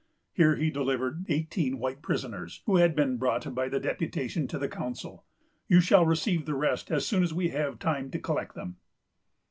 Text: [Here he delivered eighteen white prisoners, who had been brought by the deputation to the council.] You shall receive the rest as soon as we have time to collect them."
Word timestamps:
[Here 0.33 0.55
he 0.55 0.71
delivered 0.71 1.27
eighteen 1.29 1.77
white 1.77 2.01
prisoners, 2.01 2.63
who 2.65 2.77
had 2.77 2.95
been 2.95 3.17
brought 3.17 3.53
by 3.53 3.69
the 3.69 3.79
deputation 3.79 4.47
to 4.47 4.57
the 4.57 4.67
council.] 4.67 5.25
You 5.67 5.79
shall 5.79 6.07
receive 6.07 6.47
the 6.47 6.55
rest 6.55 6.89
as 6.89 7.05
soon 7.05 7.21
as 7.21 7.35
we 7.35 7.49
have 7.49 7.77
time 7.77 8.09
to 8.09 8.19
collect 8.19 8.55
them." 8.55 8.77